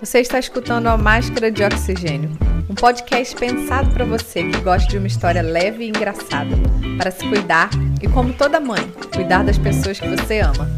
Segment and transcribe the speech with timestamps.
[0.00, 2.30] Você está escutando a Máscara de Oxigênio,
[2.70, 6.54] um podcast pensado para você que gosta de uma história leve e engraçada,
[6.96, 7.68] para se cuidar
[8.00, 8.78] e, como toda mãe,
[9.12, 10.68] cuidar das pessoas que você ama.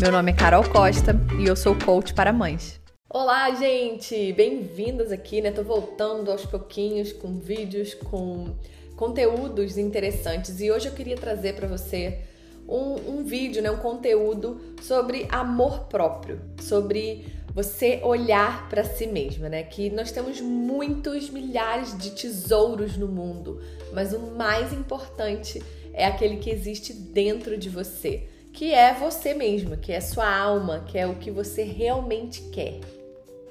[0.00, 2.80] Meu nome é Carol Costa e eu sou coach para mães.
[3.10, 4.32] Olá, gente!
[4.34, 5.50] Bem-vindas aqui, né?
[5.50, 8.54] Tô voltando aos pouquinhos com vídeos, com
[8.94, 12.20] conteúdos interessantes e hoje eu queria trazer para você
[12.68, 13.72] um, um vídeo, né?
[13.72, 17.26] Um conteúdo sobre amor próprio, sobre
[17.58, 19.64] você olhar para si mesma, né?
[19.64, 23.60] Que nós temos muitos milhares de tesouros no mundo,
[23.92, 25.60] mas o mais importante
[25.92, 30.84] é aquele que existe dentro de você, que é você mesma, que é sua alma,
[30.86, 32.78] que é o que você realmente quer.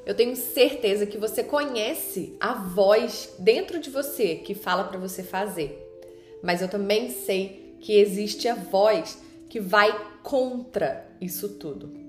[0.05, 5.21] Eu tenho certeza que você conhece a voz dentro de você que fala para você
[5.21, 5.85] fazer.
[6.41, 9.93] Mas eu também sei que existe a voz que vai
[10.23, 12.06] contra isso tudo.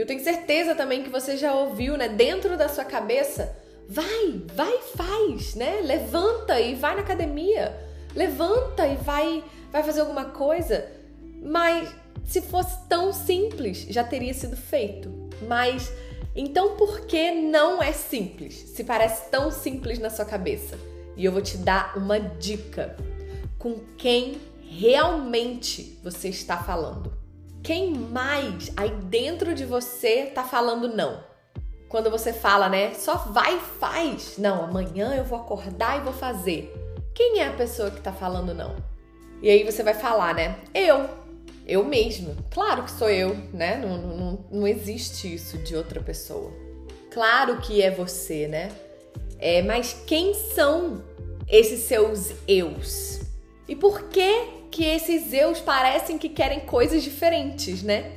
[0.00, 3.54] E eu tenho certeza também que você já ouviu, né, dentro da sua cabeça,
[3.86, 5.82] vai, vai, faz, né?
[5.82, 7.78] Levanta e vai na academia.
[8.16, 10.90] Levanta e vai, vai fazer alguma coisa.
[11.42, 15.12] Mas se fosse tão simples, já teria sido feito.
[15.46, 15.92] Mas
[16.34, 18.54] então por que não é simples?
[18.54, 20.78] Se parece tão simples na sua cabeça.
[21.14, 22.96] E eu vou te dar uma dica
[23.58, 27.19] com quem realmente você está falando.
[27.62, 31.22] Quem mais aí dentro de você tá falando não?
[31.88, 32.94] Quando você fala, né?
[32.94, 34.38] Só vai e faz.
[34.38, 36.72] Não, amanhã eu vou acordar e vou fazer.
[37.14, 38.76] Quem é a pessoa que tá falando não?
[39.42, 40.58] E aí você vai falar, né?
[40.74, 41.08] Eu.
[41.66, 42.34] Eu mesma.
[42.50, 43.76] Claro que sou eu, né?
[43.76, 46.52] Não, não, não existe isso de outra pessoa.
[47.10, 48.70] Claro que é você, né?
[49.38, 51.02] É, mas quem são
[51.48, 53.20] esses seus eus?
[53.68, 58.12] E por que que esses eus parecem que querem coisas diferentes, né?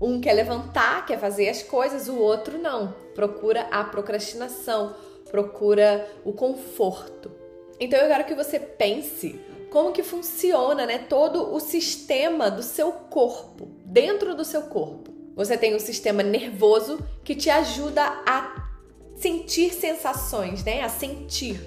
[0.00, 2.94] Um quer levantar, quer fazer as coisas, o outro não.
[3.14, 4.96] Procura a procrastinação,
[5.30, 7.30] procura o conforto.
[7.78, 9.38] Então eu quero que você pense
[9.70, 15.10] como que funciona, né, todo o sistema do seu corpo, dentro do seu corpo.
[15.34, 18.68] Você tem o um sistema nervoso que te ajuda a
[19.16, 21.58] sentir sensações, né, a sentir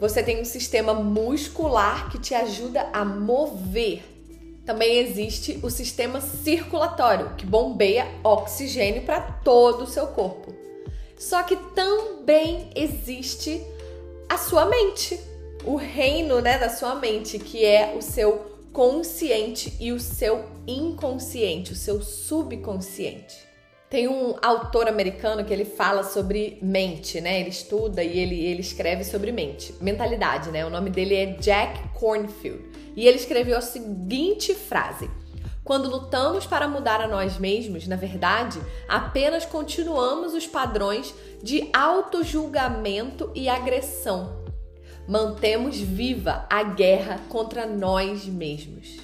[0.00, 4.02] você tem um sistema muscular que te ajuda a mover.
[4.64, 10.54] Também existe o sistema circulatório, que bombeia oxigênio para todo o seu corpo.
[11.16, 13.60] Só que também existe
[14.28, 15.18] a sua mente,
[15.64, 21.72] o reino né, da sua mente, que é o seu consciente e o seu inconsciente,
[21.72, 23.47] o seu subconsciente.
[23.90, 27.40] Tem um autor americano que ele fala sobre mente, né?
[27.40, 30.66] Ele estuda e ele, ele escreve sobre mente, mentalidade, né?
[30.66, 32.62] O nome dele é Jack Cornfield.
[32.94, 35.10] E ele escreveu a seguinte frase:
[35.64, 43.32] Quando lutamos para mudar a nós mesmos, na verdade, apenas continuamos os padrões de autojulgamento
[43.34, 44.44] e agressão.
[45.08, 48.98] Mantemos viva a guerra contra nós mesmos.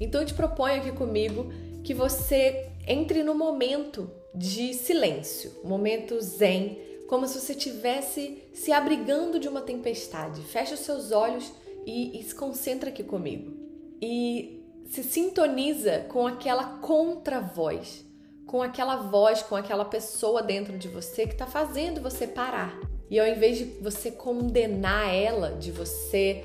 [0.00, 6.78] Então eu te proponho aqui comigo que você entre no momento de silêncio, momento zen,
[7.08, 10.42] como se você estivesse se abrigando de uma tempestade.
[10.42, 11.50] Fecha os seus olhos
[11.86, 13.56] e, e se concentra aqui comigo.
[14.00, 18.04] E se sintoniza com aquela contra-voz,
[18.46, 22.78] com aquela voz, com aquela pessoa dentro de você que está fazendo você parar.
[23.10, 26.44] E ao invés de você condenar ela, de você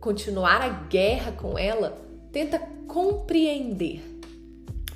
[0.00, 1.98] continuar a guerra com ela,
[2.30, 4.02] tenta compreender.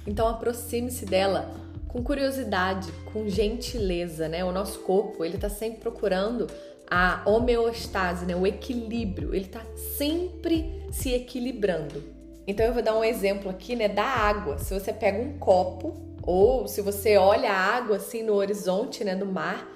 [0.06, 1.58] Então aproxime-se dela
[1.88, 4.44] com curiosidade, com gentileza, né?
[4.44, 6.47] O nosso corpo, ele tá sempre procurando
[6.88, 8.37] a homeostase, né?
[8.37, 9.62] O equilíbrio, ele tá
[9.97, 12.03] sempre se equilibrando.
[12.47, 14.59] Então eu vou dar um exemplo aqui, né, da água.
[14.59, 19.15] Se você pega um copo ou se você olha a água assim no horizonte, né,
[19.15, 19.69] do mar,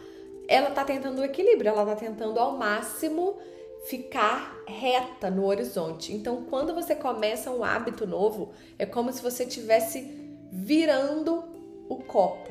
[0.48, 3.36] ela tá tentando o equilíbrio, ela tá tentando ao máximo
[3.84, 6.14] ficar reta no horizonte.
[6.14, 10.00] Então, quando você começa um hábito novo, é como se você estivesse
[10.50, 11.44] virando
[11.92, 12.50] o copo.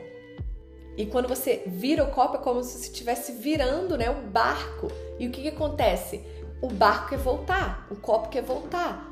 [0.97, 4.88] E quando você vira o copo é como se estivesse virando né, o barco.
[5.20, 6.22] E o que, que acontece?
[6.61, 9.11] O barco quer voltar, o copo quer voltar,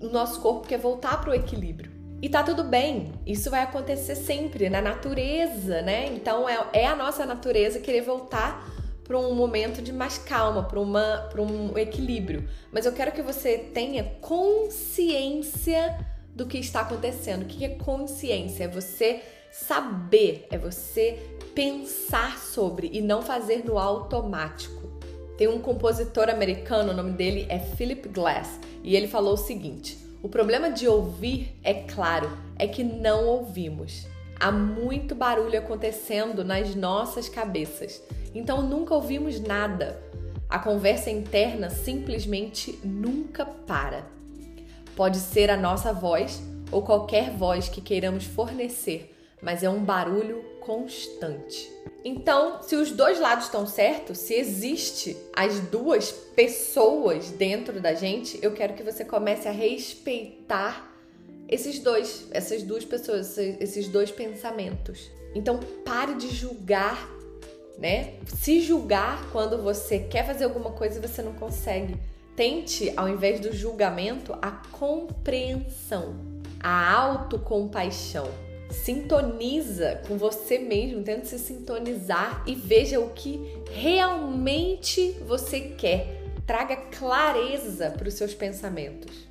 [0.00, 1.92] o nosso corpo quer voltar para o equilíbrio.
[2.22, 6.06] E tá tudo bem, isso vai acontecer sempre na natureza, né?
[6.06, 8.66] Então é, é a nossa natureza querer voltar
[9.04, 12.48] para um momento de mais calma, para um equilíbrio.
[12.72, 15.98] Mas eu quero que você tenha consciência
[16.34, 17.42] do que está acontecendo.
[17.42, 18.64] O que é consciência?
[18.64, 19.22] É você
[19.58, 21.18] Saber é você
[21.54, 24.82] pensar sobre e não fazer no automático.
[25.38, 29.96] Tem um compositor americano, o nome dele é Philip Glass, e ele falou o seguinte:
[30.22, 34.06] o problema de ouvir, é claro, é que não ouvimos.
[34.38, 38.02] Há muito barulho acontecendo nas nossas cabeças,
[38.34, 39.98] então nunca ouvimos nada.
[40.50, 44.04] A conversa interna simplesmente nunca para.
[44.94, 50.44] Pode ser a nossa voz ou qualquer voz que queiramos fornecer, mas é um barulho
[50.60, 51.70] constante.
[52.04, 58.38] Então, se os dois lados estão certos, se existe as duas pessoas dentro da gente,
[58.42, 60.92] eu quero que você comece a respeitar
[61.48, 65.10] esses dois, essas duas pessoas, esses dois pensamentos.
[65.34, 67.08] Então, pare de julgar,
[67.78, 68.14] né?
[68.26, 71.96] Se julgar quando você quer fazer alguma coisa e você não consegue.
[72.34, 76.16] Tente, ao invés do julgamento, a compreensão,
[76.60, 78.45] a autocompaixão.
[78.70, 83.40] Sintoniza com você mesmo, tente se sintonizar e veja o que
[83.70, 86.22] realmente você quer.
[86.46, 89.26] Traga clareza para os seus pensamentos.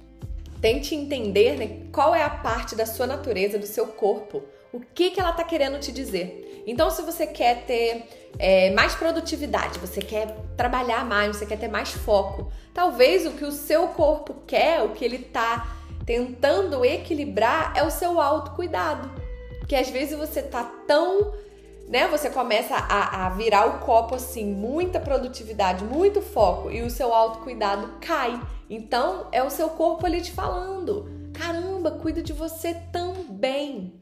[0.61, 4.41] Tente entender né, qual é a parte da sua natureza, do seu corpo,
[4.71, 6.63] o que, que ela está querendo te dizer.
[6.67, 8.07] Então, se você quer ter
[8.39, 13.45] é, mais produtividade, você quer trabalhar mais, você quer ter mais foco, talvez o que
[13.45, 19.24] o seu corpo quer, o que ele está tentando equilibrar é o seu autocuidado.
[19.65, 21.33] Porque às vezes você tá tão
[21.87, 22.07] né?
[22.07, 27.13] Você começa a, a, virar o copo assim, muita produtividade, muito foco, e o seu
[27.13, 28.39] autocuidado cai.
[28.69, 33.93] Então é o seu corpo ali te falando: caramba, cuida de você também.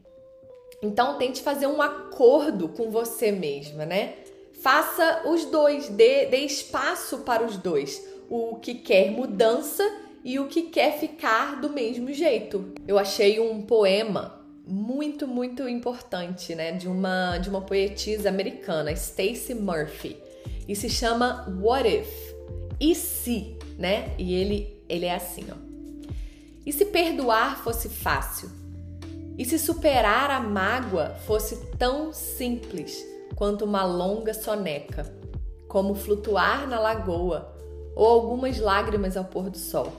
[0.82, 4.16] Então tente fazer um acordo com você mesma, né?
[4.52, 8.06] Faça os dois, dê, dê espaço para os dois.
[8.28, 9.82] O que quer mudança
[10.22, 12.72] e o que quer ficar do mesmo jeito.
[12.86, 19.54] Eu achei um poema muito, muito importante, né, de uma de uma poetisa americana, Stacey
[19.54, 20.16] Murphy,
[20.66, 22.34] e se chama What If?
[22.80, 24.14] E se, né?
[24.18, 25.56] E ele ele é assim, ó.
[26.64, 28.50] E se perdoar fosse fácil?
[29.36, 35.12] E se superar a mágoa fosse tão simples quanto uma longa soneca,
[35.68, 37.52] como flutuar na lagoa
[37.96, 39.92] ou algumas lágrimas ao pôr do sol?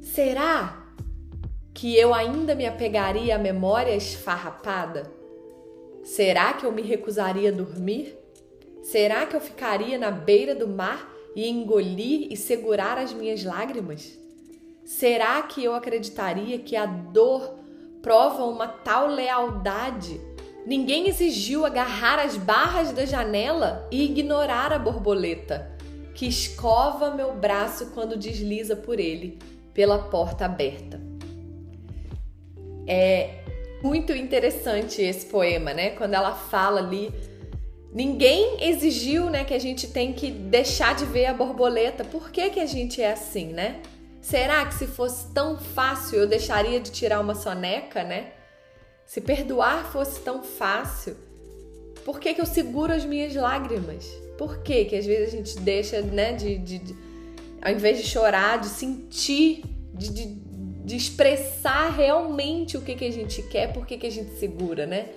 [0.00, 0.81] Será
[1.82, 5.12] que eu ainda me apegaria à memória esfarrapada?
[6.04, 8.16] Será que eu me recusaria a dormir?
[8.84, 14.16] Será que eu ficaria na beira do mar e engolir e segurar as minhas lágrimas?
[14.84, 17.58] Será que eu acreditaria que a dor
[18.00, 20.20] prova uma tal lealdade?
[20.64, 25.76] Ninguém exigiu agarrar as barras da janela e ignorar a borboleta,
[26.14, 29.36] que escova meu braço quando desliza por ele,
[29.74, 31.11] pela porta aberta.
[32.86, 33.42] É
[33.82, 35.90] muito interessante esse poema, né?
[35.90, 37.12] Quando ela fala ali,
[37.92, 42.04] ninguém exigiu, né, que a gente tem que deixar de ver a borboleta.
[42.04, 43.80] Por que que a gente é assim, né?
[44.20, 48.32] Será que se fosse tão fácil eu deixaria de tirar uma soneca, né?
[49.04, 51.16] Se perdoar fosse tão fácil,
[52.04, 54.06] por que, que eu seguro as minhas lágrimas?
[54.38, 56.96] Por que que às vezes a gente deixa, né, de, de, de
[57.60, 59.62] ao invés de chorar, de sentir,
[59.92, 60.26] de, de
[60.84, 64.86] de expressar realmente o que, que a gente quer, por que, que a gente segura,
[64.86, 65.08] né?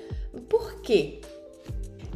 [0.47, 1.21] Por quê?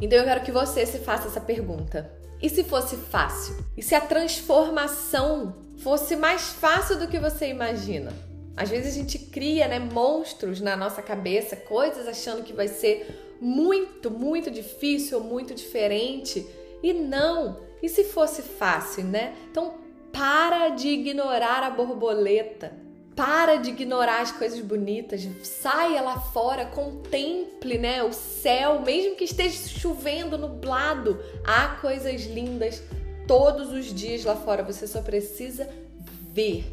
[0.00, 2.10] Então eu quero que você se faça essa pergunta.
[2.40, 3.56] E se fosse fácil?
[3.76, 8.12] E se a transformação fosse mais fácil do que você imagina?
[8.56, 13.36] Às vezes a gente cria, né, monstros na nossa cabeça, coisas achando que vai ser
[13.40, 16.46] muito, muito difícil muito diferente.
[16.82, 17.60] E não.
[17.82, 19.34] E se fosse fácil, né?
[19.50, 19.74] Então
[20.12, 22.89] para de ignorar a borboleta.
[23.20, 29.24] Para de ignorar as coisas bonitas, saia lá fora, contemple, né, o céu, mesmo que
[29.24, 32.82] esteja chovendo, nublado, há coisas lindas
[33.26, 35.68] todos os dias lá fora, você só precisa
[36.32, 36.64] ver.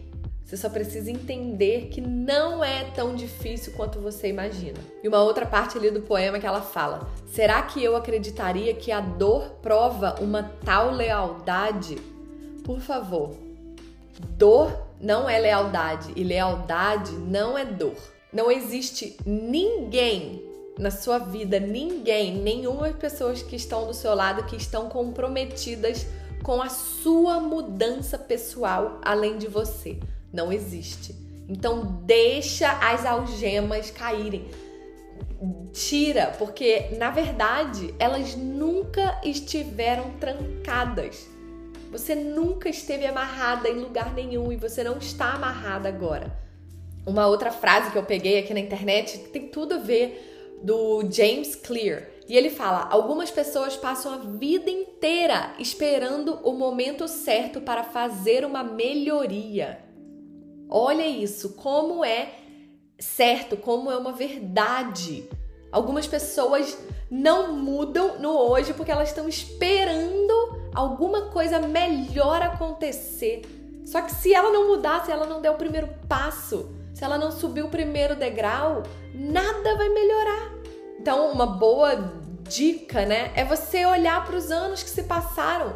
[0.46, 4.80] Você só precisa entender que não é tão difícil quanto você imagina.
[5.04, 8.90] E uma outra parte ali do poema que ela fala: Será que eu acreditaria que
[8.90, 11.96] a dor prova uma tal lealdade?
[12.64, 13.36] Por favor,
[14.38, 17.96] dor não é lealdade e lealdade não é dor.
[18.32, 20.44] Não existe ninguém
[20.78, 26.06] na sua vida, ninguém, nenhuma pessoas que estão do seu lado que estão comprometidas
[26.44, 30.00] com a sua mudança pessoal além de você.
[30.32, 31.16] Não existe.
[31.50, 34.48] Então deixa as algemas caírem.
[35.72, 41.28] Tira, porque na verdade elas nunca estiveram trancadas.
[41.92, 46.38] Você nunca esteve amarrada em lugar nenhum e você não está amarrada agora.
[47.06, 51.56] Uma outra frase que eu peguei aqui na internet tem tudo a ver do James
[51.56, 52.04] Clear.
[52.28, 58.44] E ele fala: algumas pessoas passam a vida inteira esperando o momento certo para fazer
[58.44, 59.80] uma melhoria.
[60.70, 62.34] Olha isso, como é
[63.00, 65.30] certo, como é uma verdade.
[65.72, 66.78] Algumas pessoas
[67.10, 70.47] não mudam no hoje porque elas estão esperando
[70.78, 73.42] alguma coisa melhor acontecer.
[73.84, 77.18] Só que se ela não mudar, se ela não der o primeiro passo, se ela
[77.18, 80.54] não subir o primeiro degrau, nada vai melhorar.
[81.00, 81.96] Então, uma boa
[82.48, 85.76] dica, né, é você olhar para os anos que se passaram.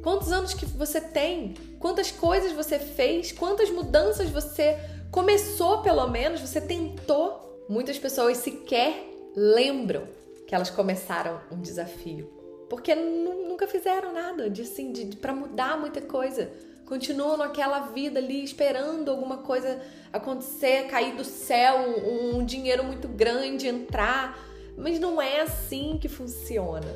[0.00, 1.54] Quantos anos que você tem?
[1.80, 3.32] Quantas coisas você fez?
[3.32, 4.78] Quantas mudanças você
[5.10, 7.64] começou, pelo menos, você tentou?
[7.68, 10.04] Muitas pessoas sequer lembram
[10.46, 12.30] que elas começaram um desafio,
[12.68, 16.50] porque nunca fizeram nada de assim, de, para mudar muita coisa.
[16.84, 19.80] Continuam naquela vida ali esperando alguma coisa
[20.12, 24.38] acontecer, cair do céu, um, um dinheiro muito grande entrar,
[24.76, 26.86] mas não é assim que funciona.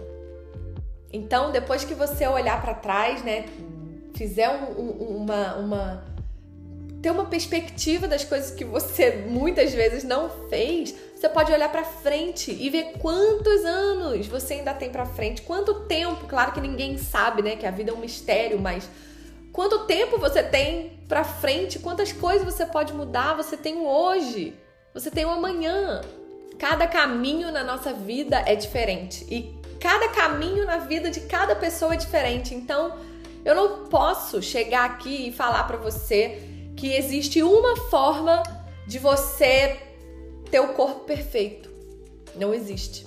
[1.13, 3.47] Então, depois que você olhar para trás, né,
[4.15, 6.05] fizer um, um, uma, uma
[7.03, 11.85] ter uma perspectiva das coisas que você muitas vezes não fez, você pode olhar para
[11.85, 16.99] frente e ver quantos anos você ainda tem para frente, quanto tempo, claro que ninguém
[16.99, 18.89] sabe, né, que a vida é um mistério, mas
[19.53, 24.55] quanto tempo você tem para frente, quantas coisas você pode mudar, você tem hoje,
[24.93, 26.03] você tem o amanhã.
[26.59, 31.95] Cada caminho na nossa vida é diferente e cada caminho na vida de cada pessoa
[31.95, 32.55] é diferente.
[32.55, 32.99] Então,
[33.43, 36.50] eu não posso chegar aqui e falar para você
[36.81, 38.43] que existe uma forma
[38.87, 39.77] de você
[40.51, 41.69] ter o corpo perfeito.
[42.35, 43.07] Não existe.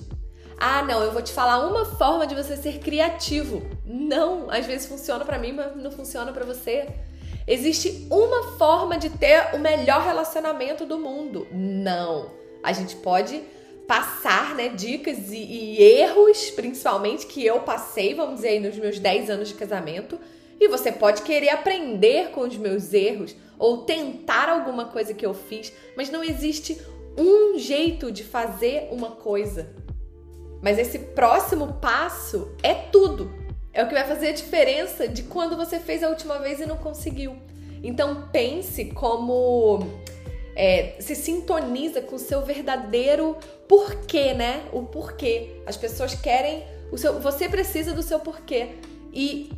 [0.56, 3.62] Ah, não, eu vou te falar uma forma de você ser criativo.
[3.84, 6.86] Não, às vezes funciona para mim, mas não funciona para você.
[7.48, 11.48] Existe uma forma de ter o melhor relacionamento do mundo.
[11.50, 12.30] Não.
[12.62, 13.42] A gente pode
[13.88, 19.30] passar, né, dicas e, e erros, principalmente que eu passei, vamos dizer nos meus 10
[19.30, 20.18] anos de casamento,
[20.60, 25.34] e você pode querer aprender com os meus erros ou tentar alguma coisa que eu
[25.34, 26.80] fiz, mas não existe
[27.16, 29.68] um jeito de fazer uma coisa.
[30.62, 33.30] Mas esse próximo passo é tudo.
[33.72, 36.66] É o que vai fazer a diferença de quando você fez a última vez e
[36.66, 37.36] não conseguiu.
[37.82, 39.86] Então pense como
[40.56, 43.36] é, se sintoniza com o seu verdadeiro
[43.68, 44.64] porquê, né?
[44.72, 45.60] O porquê.
[45.66, 47.20] As pessoas querem o seu.
[47.20, 48.76] Você precisa do seu porquê.
[49.12, 49.50] E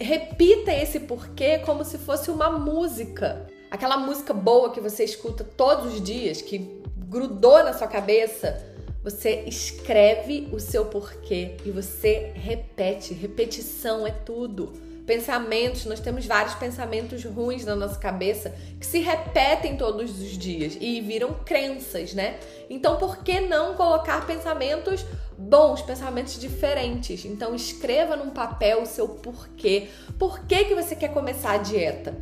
[0.00, 3.46] repita esse porquê como se fosse uma música.
[3.70, 8.64] Aquela música boa que você escuta todos os dias, que grudou na sua cabeça.
[9.02, 13.14] Você escreve o seu porquê e você repete.
[13.14, 14.72] Repetição é tudo.
[15.06, 20.76] Pensamentos, nós temos vários pensamentos ruins na nossa cabeça que se repetem todos os dias
[20.80, 22.40] e viram crenças, né?
[22.68, 25.06] Então, por que não colocar pensamentos
[25.38, 27.24] bons, pensamentos diferentes?
[27.24, 29.88] Então, escreva num papel o seu porquê.
[30.18, 32.16] Por que, que você quer começar a dieta?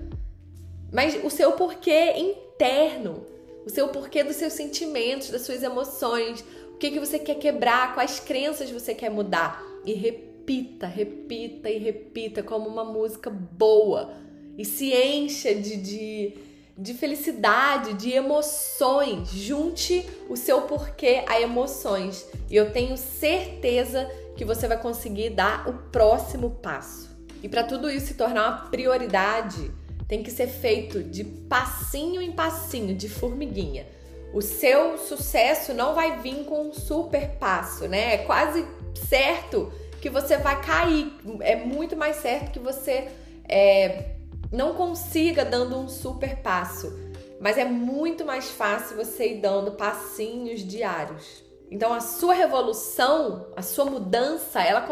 [0.93, 3.27] Mas o seu porquê interno,
[3.67, 7.95] o seu porquê dos seus sentimentos, das suas emoções, o que, que você quer quebrar,
[7.95, 9.63] quais crenças você quer mudar.
[9.85, 14.15] E repita, repita e repita como uma música boa.
[14.57, 16.35] E se encha de, de,
[16.77, 19.31] de felicidade, de emoções.
[19.31, 22.27] Junte o seu porquê a emoções.
[22.51, 27.11] E eu tenho certeza que você vai conseguir dar o próximo passo.
[27.43, 29.71] E para tudo isso se tornar uma prioridade,
[30.09, 33.87] tem que ser feito de passinho em passinho, de formiguinha.
[34.33, 38.15] O seu sucesso não vai vir com um super passo, né?
[38.15, 38.67] É quase
[39.09, 41.13] certo que você vai cair.
[41.41, 43.09] É muito mais certo que você
[43.49, 44.14] é,
[44.55, 46.97] não consiga dando um super passo.
[47.41, 51.43] Mas é muito mais fácil você ir dando passinhos diários.
[51.71, 54.87] Então a sua revolução, a sua mudança, ela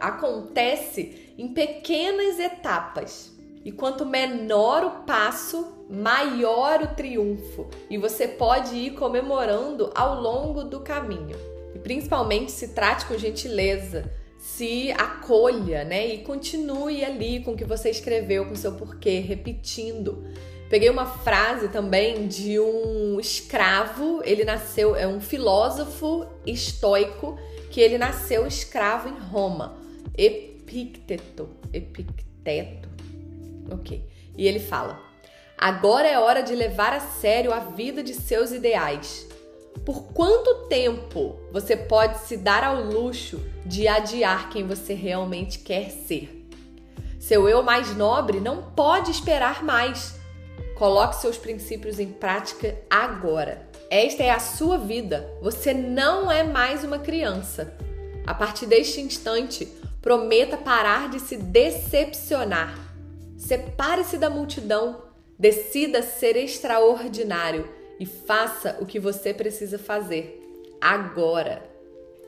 [0.00, 3.30] acontece em pequenas etapas.
[3.64, 7.68] E quanto menor o passo, maior o triunfo.
[7.90, 11.36] E você pode ir comemorando ao longo do caminho.
[11.74, 14.10] E principalmente se trate com gentileza,
[14.58, 16.08] se acolha, né?
[16.08, 20.26] E continue ali com o que você escreveu, com seu porquê, repetindo.
[20.68, 27.38] Peguei uma frase também de um escravo, ele nasceu, é um filósofo estoico
[27.70, 29.78] que ele nasceu escravo em Roma,
[30.16, 32.88] Epicteto, Epicteto,
[33.70, 34.04] ok.
[34.36, 35.00] E ele fala:
[35.56, 39.28] agora é hora de levar a sério a vida de seus ideais
[39.84, 45.90] por quanto tempo você pode se dar ao luxo de adiar quem você realmente quer
[45.90, 46.46] ser?
[47.18, 50.14] Seu eu mais nobre não pode esperar mais.
[50.76, 53.68] Coloque seus princípios em prática agora.
[53.90, 55.28] Esta é a sua vida.
[55.42, 57.76] Você não é mais uma criança.
[58.26, 59.66] A partir deste instante,
[60.00, 62.78] prometa parar de se decepcionar.
[63.36, 65.02] Separe-se da multidão.
[65.38, 70.44] Decida ser extraordinário e faça o que você precisa fazer.
[70.80, 71.68] agora.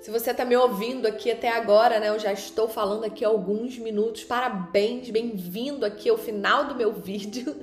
[0.01, 2.09] Se você está me ouvindo aqui até agora, né?
[2.09, 4.25] Eu já estou falando aqui alguns minutos.
[4.25, 7.55] Parabéns, bem-vindo aqui ao final do meu vídeo.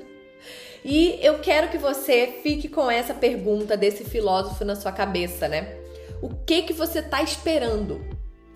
[0.86, 5.78] E eu quero que você fique com essa pergunta desse filósofo na sua cabeça, né?
[6.22, 8.00] O que que você está esperando?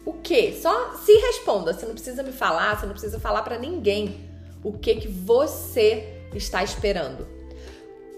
[0.05, 0.53] O que?
[0.53, 1.73] Só se responda.
[1.73, 4.29] Você não precisa me falar, você não precisa falar para ninguém.
[4.63, 7.40] O que que você está esperando?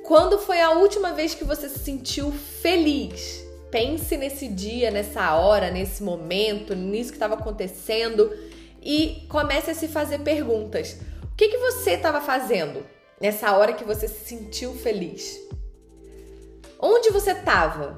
[0.03, 3.41] Quando foi a última vez que você se sentiu feliz?
[3.71, 8.29] Pense nesse dia, nessa hora, nesse momento, nisso que estava acontecendo
[8.81, 10.97] e comece a se fazer perguntas.
[11.23, 12.85] O que, que você estava fazendo
[13.19, 15.39] nessa hora que você se sentiu feliz?
[16.77, 17.97] Onde você estava?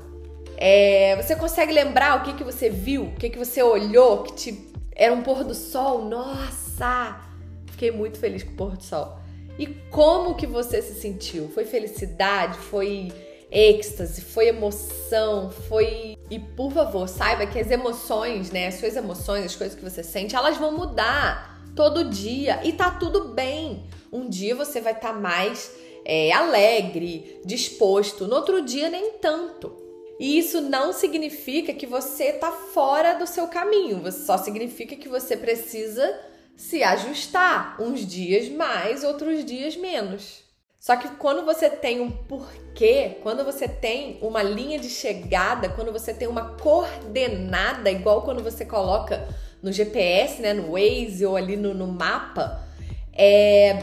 [0.57, 3.05] É, você consegue lembrar o que, que você viu?
[3.05, 4.21] O que, que você olhou?
[4.23, 4.71] Que te...
[4.95, 6.05] era um pôr do sol?
[6.05, 7.19] Nossa!
[7.65, 9.24] Fiquei muito feliz com o pôr do sol.
[9.57, 11.49] E como que você se sentiu?
[11.49, 12.57] Foi felicidade?
[12.57, 13.11] Foi
[13.51, 14.21] êxtase?
[14.21, 15.49] Foi emoção?
[15.49, 16.17] Foi.
[16.29, 18.67] E por favor, saiba que as emoções, né?
[18.67, 22.91] As suas emoções, as coisas que você sente, elas vão mudar todo dia e tá
[22.91, 23.83] tudo bem.
[24.11, 25.71] Um dia você vai estar tá mais
[26.05, 29.83] é, alegre, disposto, no outro dia nem tanto.
[30.19, 35.35] E isso não significa que você tá fora do seu caminho, só significa que você
[35.35, 36.17] precisa
[36.55, 40.43] se ajustar, uns dias mais, outros dias menos.
[40.79, 45.91] Só que quando você tem um porquê, quando você tem uma linha de chegada, quando
[45.91, 49.27] você tem uma coordenada, igual quando você coloca
[49.63, 52.63] no GPS, né, no Waze ou ali no, no mapa,
[53.11, 53.79] é,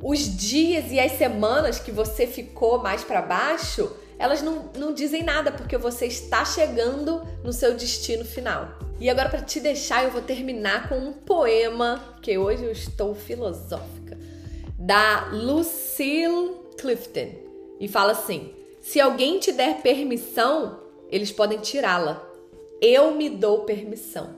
[0.00, 5.24] os dias e as semanas que você ficou mais para baixo, elas não, não dizem
[5.24, 8.87] nada, porque você está chegando no seu destino final.
[9.00, 13.14] E agora, para te deixar, eu vou terminar com um poema, que hoje eu estou
[13.14, 14.18] filosófica,
[14.76, 17.30] da Lucille Clifton.
[17.78, 22.26] E fala assim: Se alguém te der permissão, eles podem tirá-la.
[22.80, 24.34] Eu me dou permissão.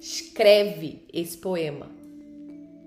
[0.00, 1.90] Escreve esse poema.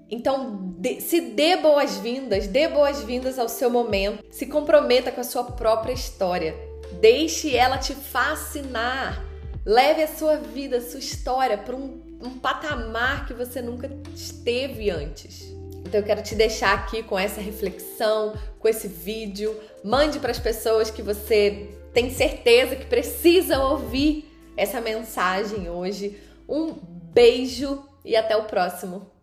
[0.09, 5.93] Então, se dê boas-vindas, dê boas-vindas ao seu momento, se comprometa com a sua própria
[5.93, 6.55] história,
[6.99, 9.28] deixe ela te fascinar.
[9.69, 14.89] Leve a sua vida, a sua história para um, um patamar que você nunca esteve
[14.89, 15.43] antes.
[15.85, 19.55] Então eu quero te deixar aqui com essa reflexão, com esse vídeo.
[19.83, 24.27] Mande para as pessoas que você tem certeza que precisa ouvir
[24.57, 26.19] essa mensagem hoje.
[26.49, 26.73] Um
[27.13, 29.18] beijo e até o próximo.